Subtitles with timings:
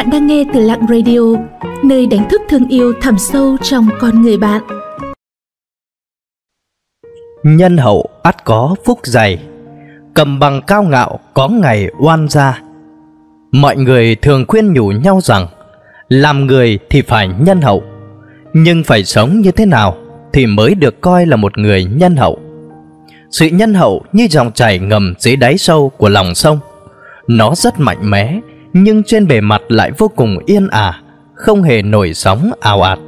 [0.00, 1.20] Bạn đang nghe từ Lặng Radio,
[1.84, 4.62] nơi đánh thức thương yêu thẳm sâu trong con người bạn.
[7.44, 9.38] Nhân hậu ắt có phúc dày,
[10.14, 12.62] cầm bằng cao ngạo có ngày oan gia.
[13.52, 15.46] Mọi người thường khuyên nhủ nhau rằng
[16.08, 17.82] làm người thì phải nhân hậu,
[18.52, 19.96] nhưng phải sống như thế nào
[20.32, 22.38] thì mới được coi là một người nhân hậu.
[23.30, 26.58] Sự nhân hậu như dòng chảy ngầm dưới đáy sâu của lòng sông.
[27.26, 28.40] Nó rất mạnh mẽ,
[28.72, 31.00] nhưng trên bề mặt lại vô cùng yên ả,
[31.34, 32.98] không hề nổi sóng ào ạt.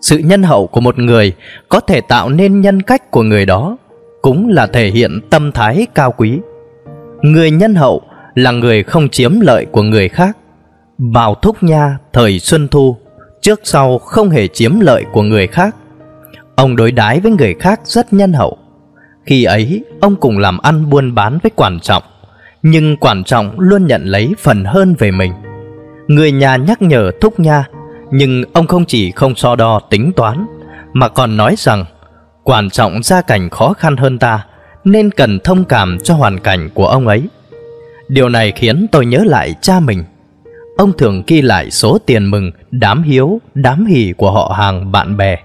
[0.00, 1.32] Sự nhân hậu của một người
[1.68, 3.76] có thể tạo nên nhân cách của người đó,
[4.22, 6.38] cũng là thể hiện tâm thái cao quý.
[7.22, 8.02] Người nhân hậu
[8.34, 10.36] là người không chiếm lợi của người khác.
[10.98, 12.96] Vào thúc nha thời xuân thu,
[13.42, 15.76] trước sau không hề chiếm lợi của người khác.
[16.56, 18.58] Ông đối đái với người khác rất nhân hậu.
[19.26, 22.02] Khi ấy, ông cùng làm ăn buôn bán với quản trọng,
[22.66, 25.32] nhưng quản trọng luôn nhận lấy phần hơn về mình.
[26.08, 27.64] Người nhà nhắc nhở thúc nha,
[28.10, 30.46] nhưng ông không chỉ không so đo tính toán,
[30.92, 31.84] mà còn nói rằng
[32.44, 34.46] quản trọng gia cảnh khó khăn hơn ta,
[34.84, 37.28] nên cần thông cảm cho hoàn cảnh của ông ấy.
[38.08, 40.04] Điều này khiến tôi nhớ lại cha mình.
[40.76, 45.16] Ông thường ghi lại số tiền mừng, đám hiếu, đám hỉ của họ hàng bạn
[45.16, 45.36] bè.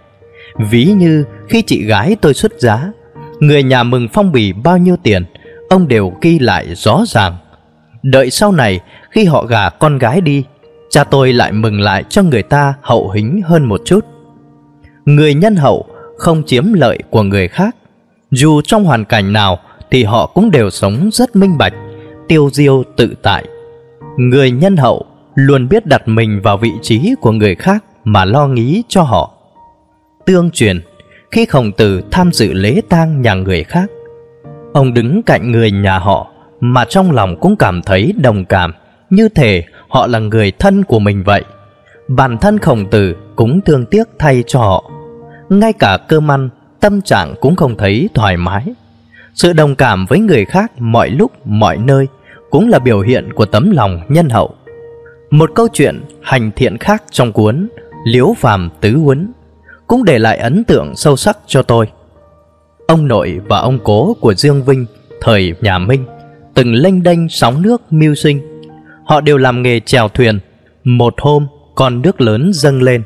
[0.69, 2.91] Ví như khi chị gái tôi xuất giá,
[3.39, 5.25] người nhà mừng phong bì bao nhiêu tiền,
[5.69, 7.37] ông đều ghi lại rõ ràng.
[8.03, 8.79] Đợi sau này,
[9.11, 10.43] khi họ gả con gái đi,
[10.89, 14.05] cha tôi lại mừng lại cho người ta hậu hĩnh hơn một chút.
[15.05, 15.85] Người nhân hậu
[16.17, 17.75] không chiếm lợi của người khác,
[18.31, 19.59] dù trong hoàn cảnh nào
[19.91, 21.73] thì họ cũng đều sống rất minh bạch,
[22.27, 23.45] tiêu diêu tự tại.
[24.17, 28.47] Người nhân hậu luôn biết đặt mình vào vị trí của người khác mà lo
[28.47, 29.33] nghĩ cho họ.
[30.25, 30.81] Tương truyền,
[31.31, 33.89] khi khổng tử tham dự lễ tang nhà người khác,
[34.73, 36.27] ông đứng cạnh người nhà họ
[36.59, 38.73] mà trong lòng cũng cảm thấy đồng cảm,
[39.09, 41.43] như thể họ là người thân của mình vậy.
[42.07, 44.91] Bản thân khổng tử cũng thương tiếc thay cho họ.
[45.49, 46.49] Ngay cả cơm ăn,
[46.79, 48.73] tâm trạng cũng không thấy thoải mái.
[49.33, 52.07] Sự đồng cảm với người khác mọi lúc, mọi nơi
[52.49, 54.55] cũng là biểu hiện của tấm lòng nhân hậu.
[55.31, 57.69] Một câu chuyện hành thiện khác trong cuốn
[58.05, 59.31] liếu Phàm Tứ Huấn
[59.87, 61.87] cũng để lại ấn tượng sâu sắc cho tôi.
[62.89, 64.85] Ông nội và ông cố của Dương Vinh
[65.21, 66.05] thời nhà Minh
[66.53, 68.61] từng lênh đênh sóng nước mưu sinh.
[69.05, 70.39] Họ đều làm nghề chèo thuyền.
[70.83, 73.03] Một hôm, con nước lớn dâng lên.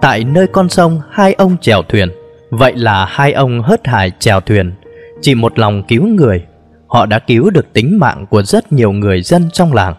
[0.00, 2.08] Tại nơi con sông, hai ông chèo thuyền.
[2.50, 4.72] Vậy là hai ông hớt hải chèo thuyền.
[5.20, 6.42] Chỉ một lòng cứu người,
[6.86, 9.94] họ đã cứu được tính mạng của rất nhiều người dân trong làng.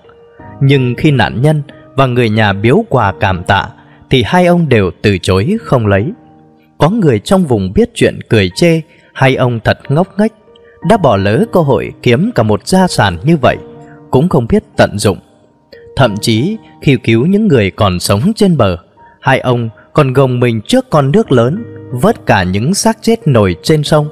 [0.62, 1.62] Nhưng khi nạn nhân
[1.96, 3.68] và người nhà biếu quà cảm tạ,
[4.10, 6.12] thì hai ông đều từ chối không lấy.
[6.78, 8.82] Có người trong vùng biết chuyện cười chê,
[9.18, 10.32] hai ông thật ngốc nghếch,
[10.90, 13.58] đã bỏ lỡ cơ hội kiếm cả một gia sản như vậy,
[14.12, 15.18] cũng không biết tận dụng.
[15.96, 18.78] Thậm chí khi cứu những người còn sống trên bờ,
[19.22, 23.56] hai ông còn gồng mình trước con nước lớn, vớt cả những xác chết nổi
[23.64, 24.08] trên sông.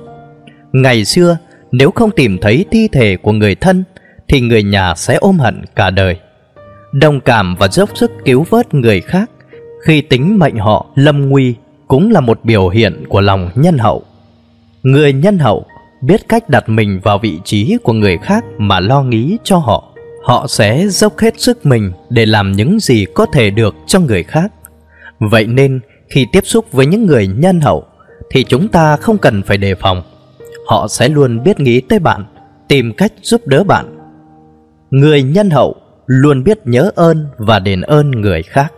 [0.73, 1.37] Ngày xưa,
[1.71, 3.83] nếu không tìm thấy thi thể của người thân,
[4.27, 6.19] thì người nhà sẽ ôm hận cả đời.
[6.91, 9.31] Đồng cảm và dốc sức cứu vớt người khác
[9.85, 11.55] khi tính mệnh họ lâm nguy
[11.87, 14.03] cũng là một biểu hiện của lòng nhân hậu.
[14.85, 15.65] Người nhân hậu
[16.01, 19.93] biết cách đặt mình vào vị trí của người khác mà lo nghĩ cho họ.
[20.23, 24.23] Họ sẽ dốc hết sức mình để làm những gì có thể được cho người
[24.23, 24.51] khác.
[25.19, 25.79] Vậy nên
[26.09, 27.85] khi tiếp xúc với những người nhân hậu
[28.29, 30.03] thì chúng ta không cần phải đề phòng.
[30.67, 32.25] Họ sẽ luôn biết nghĩ tới bạn,
[32.67, 33.85] tìm cách giúp đỡ bạn.
[34.91, 35.75] Người nhân hậu
[36.05, 38.73] luôn biết nhớ ơn và đền ơn người khác.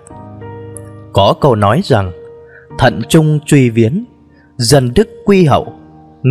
[1.13, 2.11] Có câu nói rằng
[2.79, 4.05] thận trung truy viến,
[4.57, 5.73] dân đức quy hậu,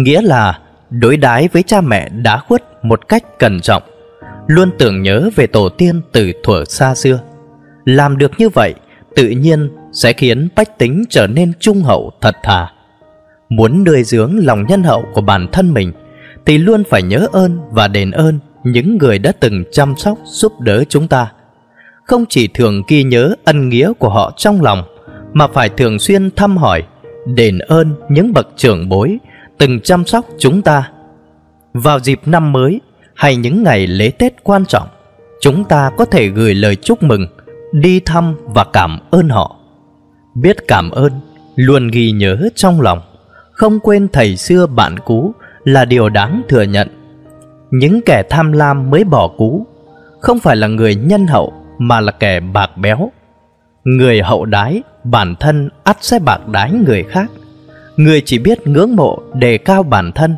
[0.03, 0.59] nghĩa là
[0.91, 3.83] đối đái với cha mẹ đã khuất một cách cẩn trọng,
[4.47, 7.21] luôn tưởng nhớ về tổ tiên từ thuở xa xưa.
[7.84, 8.75] Làm được như vậy,
[9.17, 12.71] tự nhiên sẽ khiến bách tính trở nên trung hậu thật thà.
[13.49, 15.93] Muốn nuôi dưỡng lòng nhân hậu của bản thân mình,
[16.47, 20.60] thì luôn phải nhớ ơn và đền ơn những người đã từng chăm sóc giúp
[20.60, 21.33] đỡ chúng ta
[22.07, 24.83] không chỉ thường ghi nhớ ân nghĩa của họ trong lòng
[25.33, 26.83] mà phải thường xuyên thăm hỏi
[27.27, 29.19] đền ơn những bậc trưởng bối
[29.58, 30.91] từng chăm sóc chúng ta.
[31.72, 32.80] Vào dịp năm mới
[33.14, 34.88] hay những ngày lễ tết quan trọng,
[35.41, 37.26] chúng ta có thể gửi lời chúc mừng,
[37.72, 39.56] đi thăm và cảm ơn họ.
[40.34, 41.12] Biết cảm ơn
[41.56, 43.00] luôn ghi nhớ trong lòng,
[43.53, 45.32] không quên thầy xưa bạn cũ
[45.64, 46.88] là điều đáng thừa nhận.
[47.70, 49.66] Những kẻ tham lam mới bỏ cú
[50.20, 53.10] không phải là người nhân hậu mà là kẻ bạc béo.
[53.84, 57.30] Người hậu đái bản thân ắt sẽ bạc đái người khác
[57.97, 60.37] người chỉ biết ngưỡng mộ, đề cao bản thân.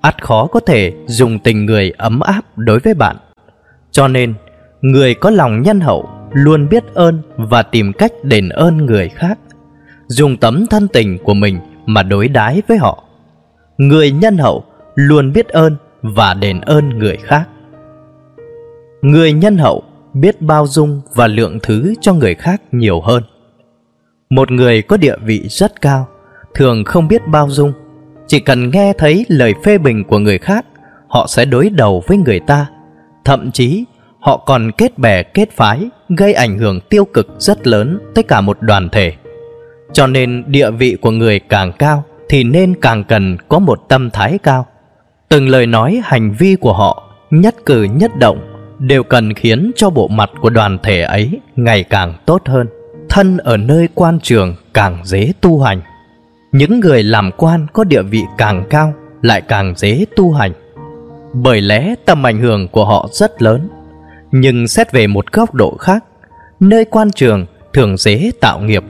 [0.00, 3.16] Ắt khó có thể dùng tình người ấm áp đối với bạn.
[3.90, 4.34] Cho nên,
[4.80, 9.38] người có lòng nhân hậu luôn biết ơn và tìm cách đền ơn người khác.
[10.06, 13.04] Dùng tấm thân tình của mình mà đối đái với họ.
[13.78, 14.64] Người nhân hậu
[14.94, 17.48] luôn biết ơn và đền ơn người khác.
[19.02, 19.82] Người nhân hậu
[20.14, 23.22] biết bao dung và lượng thứ cho người khác nhiều hơn.
[24.30, 26.08] Một người có địa vị rất cao
[26.54, 27.72] thường không biết bao dung.
[28.26, 30.66] Chỉ cần nghe thấy lời phê bình của người khác,
[31.08, 32.66] họ sẽ đối đầu với người ta.
[33.24, 33.84] Thậm chí,
[34.20, 38.40] họ còn kết bè, kết phái, gây ảnh hưởng tiêu cực rất lớn tới cả
[38.40, 39.12] một đoàn thể.
[39.92, 44.10] Cho nên địa vị của người càng cao thì nên càng cần có một tâm
[44.10, 44.66] thái cao.
[45.28, 48.38] Từng lời nói, hành vi của họ, nhất cử nhất động,
[48.78, 52.66] đều cần khiến cho bộ mặt của đoàn thể ấy ngày càng tốt hơn.
[53.08, 55.80] Thân ở nơi quan trường càng dễ tu hành
[56.52, 60.52] những người làm quan có địa vị càng cao, lại càng dễ tu hành.
[61.32, 63.68] Bởi lẽ tầm ảnh hưởng của họ rất lớn.
[64.32, 66.04] Nhưng xét về một góc độ khác,
[66.60, 68.84] nơi quan trường thường dễ tạo nghiệp.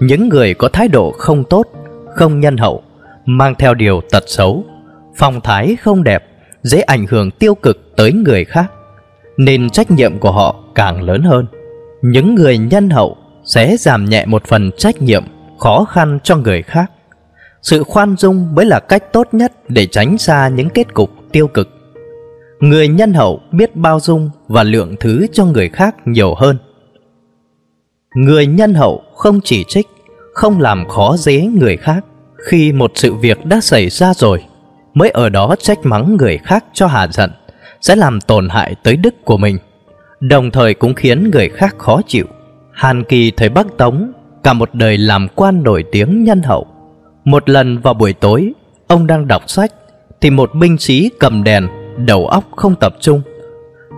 [0.00, 1.66] Những người có thái độ không tốt,
[2.14, 2.82] không nhân hậu,
[3.26, 4.64] mang theo điều tật xấu,
[5.16, 6.24] phong thái không đẹp,
[6.62, 8.66] dễ ảnh hưởng tiêu cực tới người khác,
[9.36, 11.46] nên trách nhiệm của họ càng lớn hơn.
[12.02, 15.24] Những người nhân hậu sẽ giảm nhẹ một phần trách nhiệm
[15.58, 16.90] khó khăn cho người khác
[17.64, 21.48] sự khoan dung mới là cách tốt nhất để tránh xa những kết cục tiêu
[21.48, 21.68] cực.
[22.60, 26.58] Người nhân hậu biết bao dung và lượng thứ cho người khác nhiều hơn.
[28.14, 29.86] Người nhân hậu không chỉ trích,
[30.34, 32.04] không làm khó dễ người khác.
[32.36, 34.44] Khi một sự việc đã xảy ra rồi,
[34.94, 37.30] mới ở đó trách mắng người khác cho hạ giận,
[37.80, 39.58] sẽ làm tổn hại tới đức của mình.
[40.20, 42.26] Đồng thời cũng khiến người khác khó chịu.
[42.72, 44.12] Hàn kỳ, thời bắc tống,
[44.42, 46.66] cả một đời làm quan nổi tiếng nhân hậu
[47.24, 48.52] một lần vào buổi tối,
[48.86, 49.72] ông đang đọc sách,
[50.20, 53.22] thì một binh sĩ cầm đèn, đầu óc không tập trung.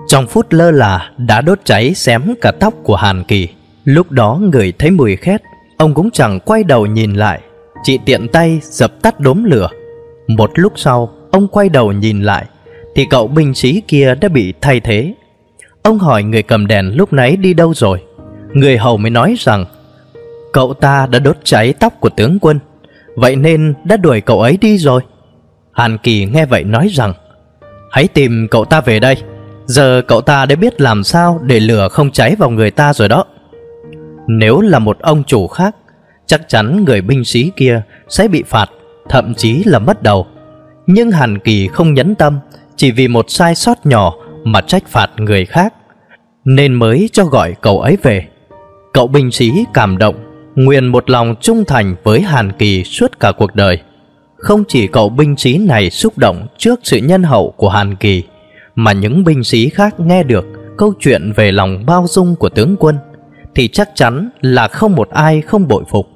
[0.06, 3.48] Trong phút lơ là, đã đốt cháy xém cả tóc của hàn kỳ.
[3.84, 5.42] Lúc đó người thấy mùi khét,
[5.76, 7.40] ông cũng chẳng quay đầu nhìn lại.
[7.82, 9.68] Chỉ tiện tay dập tắt đốm lửa.
[10.26, 12.44] Một lúc sau, ông quay đầu nhìn lại,
[12.94, 15.14] thì cậu binh sĩ kia đã bị thay thế.
[15.82, 18.02] Ông hỏi người cầm đèn lúc nãy đi đâu rồi?
[18.52, 19.64] Người hầu mới nói rằng,
[20.52, 22.58] cậu ta đã đốt cháy tóc của tướng quân
[23.16, 25.02] vậy nên đã đuổi cậu ấy đi rồi.
[25.72, 27.12] Hàn kỳ nghe vậy nói rằng,
[27.90, 29.16] hãy tìm cậu ta về đây.
[29.66, 33.08] Giờ cậu ta đã biết làm sao để lửa không cháy vào người ta rồi
[33.08, 33.24] đó.
[34.26, 35.76] Nếu là một ông chủ khác,
[36.26, 38.70] chắc chắn người binh sĩ kia sẽ bị phạt,
[39.08, 40.26] thậm chí là mất đầu.
[40.86, 42.38] Nhưng hàn kỳ không nhẫn tâm,
[42.76, 44.14] chỉ vì một sai sót nhỏ
[44.44, 45.74] mà trách phạt người khác,
[46.44, 48.26] nên mới cho gọi cậu ấy về.
[48.92, 50.14] Cậu binh sĩ cảm động
[50.56, 53.78] nguyện một lòng trung thành với hàn kỳ suốt cả cuộc đời.
[54.36, 58.22] Không chỉ cậu binh sĩ này xúc động trước sự nhân hậu của hàn kỳ,
[58.74, 60.44] mà những binh sĩ khác nghe được
[60.78, 62.96] câu chuyện về lòng bao dung của tướng quân,
[63.54, 66.08] thì chắc chắn là không một ai không bội phục.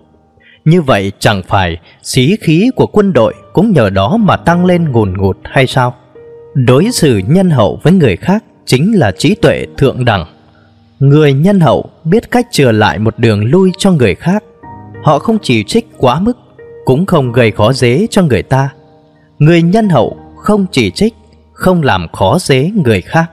[0.65, 4.93] Như vậy chẳng phải sĩ khí của quân đội cũng nhờ đó mà tăng lên
[4.93, 5.95] ngùn ngụt hay sao?
[6.55, 10.27] Đối xử nhân hậu với người khác chính là trí tuệ thượng đẳng
[11.01, 14.45] người nhân hậu biết cách chừa lại một đường lui cho người khác.
[15.03, 16.39] Họ không chỉ trích quá mức,
[16.85, 18.71] cũng không gây khó dễ cho người ta.
[19.39, 21.15] Người nhân hậu không chỉ trích,
[21.53, 23.31] không làm khó dễ người khác.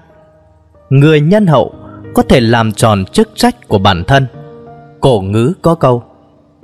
[0.89, 1.73] Người nhân hậu
[2.13, 4.27] có thể làm tròn chức trách của bản thân.
[5.01, 6.03] Cổ ngữ có câu,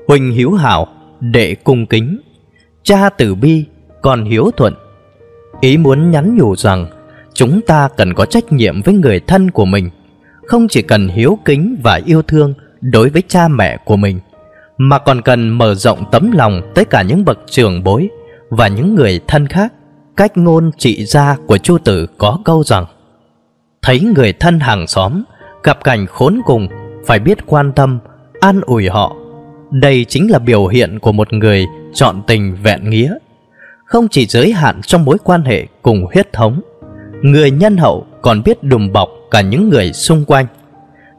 [0.08, 0.88] huỳnh hiếu hảo,
[1.20, 2.20] đệ cung kính.
[2.84, 3.66] Cha tử bi
[4.02, 4.74] con hiếu thuận.
[5.62, 6.88] Ý muốn nhắn nhủ rằng,
[7.34, 9.90] chúng ta cần có trách nhiệm với người thân của mình
[10.48, 14.20] không chỉ cần hiếu kính và yêu thương đối với cha mẹ của mình,
[14.78, 18.10] mà còn cần mở rộng tấm lòng tới cả những bậc trưởng bối
[18.50, 19.74] và những người thân khác.
[20.16, 22.86] Cách ngôn trị gia của chu tử có câu rằng,
[23.82, 25.24] thấy người thân hàng xóm,
[25.64, 26.68] gặp cảnh khốn cùng,
[27.06, 28.00] phải biết quan tâm,
[28.40, 29.16] an ủi họ.
[29.72, 33.14] Đây chính là biểu hiện của một người chọn tình vẹn nghĩa.
[33.86, 36.62] Không chỉ giới hạn trong mối quan hệ cùng huyết thống,
[37.22, 40.46] người nhân hậu còn biết đùm bọc cả những người xung quanh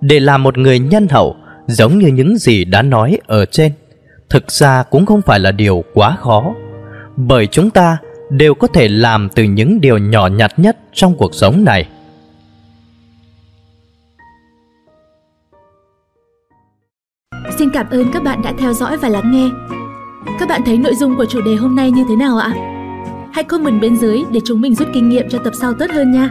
[0.00, 3.72] để làm một người nhân hậu, giống như những gì đã nói ở trên,
[4.30, 6.54] thực ra cũng không phải là điều quá khó
[7.16, 7.96] bởi chúng ta
[8.30, 11.88] đều có thể làm từ những điều nhỏ nhặt nhất trong cuộc sống này
[17.58, 19.50] Xin cảm ơn các bạn đã theo dõi và lắng nghe.
[20.40, 22.52] Các bạn thấy nội dung của chủ đề hôm nay như thế nào ạ?
[23.32, 26.12] Hãy comment bên dưới để chúng mình rút kinh nghiệm cho tập sau tốt hơn
[26.12, 26.30] nha.